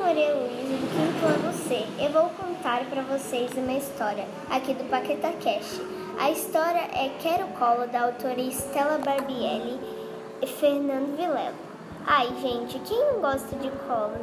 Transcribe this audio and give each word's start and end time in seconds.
Maria 0.00 0.34
Luísa, 0.34 0.76
do 0.76 0.88
quinto 0.90 1.26
ano 1.26 1.52
C. 1.52 1.86
Eu 2.02 2.10
vou 2.10 2.28
contar 2.30 2.84
para 2.86 3.02
vocês 3.02 3.52
uma 3.56 3.74
história 3.74 4.26
aqui 4.50 4.74
do 4.74 4.82
Paqueta 4.90 5.32
Cash. 5.34 5.80
A 6.18 6.30
história 6.32 6.80
é 6.92 7.10
Quero 7.20 7.46
Colo, 7.58 7.86
da 7.86 8.06
autora 8.06 8.40
Stella 8.40 8.98
Barbieri 8.98 9.78
e 10.42 10.46
Fernando 10.46 11.16
Vilela. 11.16 11.54
Ai, 12.04 12.34
gente, 12.42 12.80
quem 12.80 12.98
não 13.12 13.20
gosta 13.20 13.54
de 13.56 13.70
colo? 13.86 14.18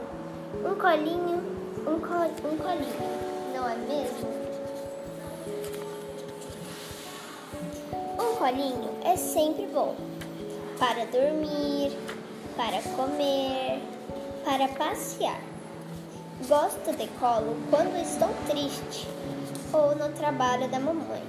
Um 0.66 0.76
colinho, 0.76 1.41
um, 1.88 1.99
col 2.02 2.52
um 2.52 2.58
colinho, 2.58 3.54
não 3.55 3.70
é 3.70 3.76
mesmo? 3.76 4.27
Um 8.20 8.36
colinho 8.36 8.90
é 9.05 9.16
sempre 9.16 9.66
bom 9.68 9.95
para 10.77 11.05
dormir, 11.05 11.98
para 12.58 12.81
comer, 12.95 13.77
para 14.48 14.70
passear. 14.70 15.42
Gosto 16.48 16.96
de 16.96 17.06
colo 17.20 17.58
quando 17.70 18.02
estou 18.02 18.30
triste 18.48 19.06
ou 19.73 19.94
no 19.94 20.08
trabalho 20.14 20.70
da 20.70 20.80
mamãe. 20.80 21.22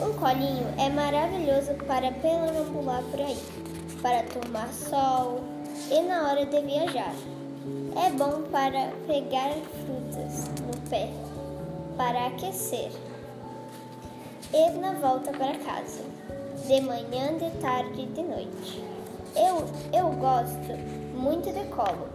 Um 0.00 0.12
colinho 0.14 0.66
é 0.80 0.88
maravilhoso 0.88 1.74
para 1.86 2.10
perambular 2.10 3.04
por 3.04 3.20
aí, 3.20 3.38
para 4.02 4.24
tomar 4.24 4.68
sol 4.72 5.42
e 5.92 6.00
na 6.02 6.28
hora 6.28 6.44
de 6.44 6.60
viajar. 6.62 7.14
É 8.04 8.10
bom 8.10 8.42
para 8.50 8.90
pegar 9.06 9.52
frutas 9.84 10.48
no 10.60 10.90
pé, 10.90 11.08
para 11.96 12.26
aquecer 12.26 12.90
e 14.52 14.70
na 14.70 14.90
volta 14.94 15.30
para 15.30 15.56
casa, 15.58 16.02
de 16.66 16.80
manhã, 16.80 17.38
de 17.38 17.48
tarde 17.60 18.02
e 18.02 18.06
de 18.06 18.22
noite. 18.24 18.84
Eu, 19.36 19.64
eu 19.96 20.10
gosto 20.16 21.01
muito 21.22 21.52
de 21.52 21.64
colo. 21.68 22.08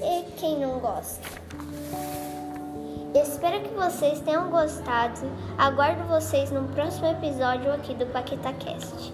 E 0.00 0.22
quem 0.36 0.60
não 0.60 0.78
gosta? 0.78 1.28
Espero 3.12 3.60
que 3.60 3.74
vocês 3.74 4.20
tenham 4.20 4.48
gostado. 4.48 5.20
Aguardo 5.58 6.04
vocês 6.04 6.52
no 6.52 6.68
próximo 6.68 7.08
episódio 7.08 7.72
aqui 7.72 7.94
do 7.94 8.06
PaquetaCast. 8.06 9.12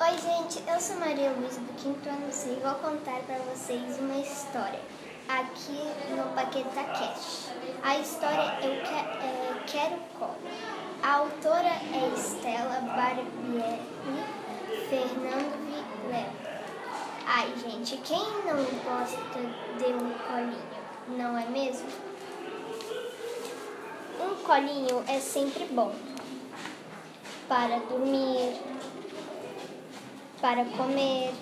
Oi, 0.00 0.18
gente, 0.18 0.62
eu 0.68 0.80
sou 0.80 0.96
Maria 0.96 1.30
Luísa 1.30 1.60
do 1.60 1.72
Quinto 1.74 2.08
Ano 2.08 2.32
C 2.32 2.48
e 2.50 2.60
vou 2.60 2.74
contar 2.74 3.20
para 3.20 3.38
vocês 3.54 4.00
uma 4.00 4.16
história 4.16 4.80
aqui 5.38 5.80
no 6.10 6.24
PaquetaCast. 6.34 7.50
A 7.82 7.98
história 7.98 8.58
Eu 8.62 8.82
que, 8.82 8.94
é, 8.94 9.62
Quero 9.66 9.96
Colo. 10.18 10.36
A 11.02 11.12
autora 11.14 11.68
é 11.68 12.12
Estela 12.14 12.80
Barbieri 12.80 13.80
Fernando 14.88 15.56
Vilela. 15.66 16.50
Ai, 17.26 17.54
gente, 17.56 17.96
quem 17.98 18.18
não 18.18 18.64
gosta 18.84 19.22
de 19.78 19.92
um 19.92 20.12
colinho, 20.26 21.16
não 21.16 21.38
é 21.38 21.46
mesmo? 21.46 21.88
Um 24.20 24.34
colinho 24.44 25.04
é 25.06 25.20
sempre 25.20 25.64
bom 25.66 25.94
para 27.48 27.78
dormir, 27.78 28.60
para 30.40 30.64
comer, 30.64 31.32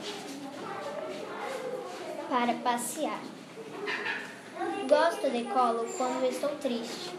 para 2.29 2.55
passear. 2.55 3.21
Gosto 4.89 5.29
de 5.29 5.45
colo 5.45 5.85
quando 5.99 6.25
estou 6.25 6.49
triste 6.57 7.11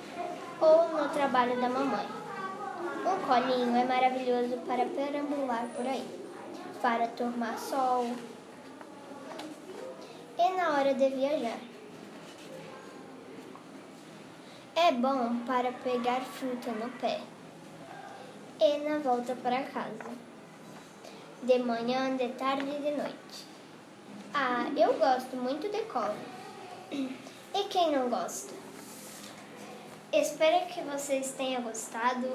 ou 0.60 0.90
no 0.90 1.08
trabalho 1.10 1.62
da 1.62 1.70
mamãe. 1.70 2.08
Um 3.06 3.28
colinho 3.28 3.76
é 3.78 3.86
maravilhoso 3.86 4.58
para 4.66 4.88
perambular 4.88 5.68
por 5.76 5.86
aí, 5.86 6.04
para 6.82 7.08
tomar 7.10 7.60
sol 7.60 8.08
e 10.36 10.50
na 10.58 10.72
hora 10.72 10.96
de 10.96 11.10
viajar. 11.10 11.60
É 14.76 14.92
bom 14.92 15.36
para 15.46 15.72
pegar 15.72 16.22
fruta 16.22 16.72
no 16.72 16.90
pé 17.00 17.22
e 18.60 18.78
na 18.80 18.98
volta 18.98 19.36
para 19.36 19.62
casa, 19.62 20.10
de 21.44 21.60
manhã, 21.60 22.18
de 22.18 22.30
tarde 22.30 22.68
e 22.68 22.82
de 22.82 22.98
noite. 22.98 23.46
Ah, 24.34 24.66
eu 24.76 24.96
gosto 24.96 25.36
muito 25.36 25.70
de 25.70 25.84
colo. 25.84 26.18
E 27.54 27.64
quem 27.66 27.92
não 27.92 28.10
gosta? 28.10 28.54
Espero 30.12 30.68
que 30.68 30.82
vocês 30.82 31.34
tenham 31.38 31.62
gostado. 31.64 32.28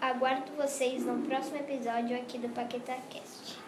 Aguardo 0.00 0.52
vocês 0.56 1.04
no 1.04 1.26
próximo 1.26 1.56
episódio 1.56 2.16
aqui 2.16 2.38
do 2.38 2.48
Paqueta 2.50 2.94
Cast. 3.10 3.65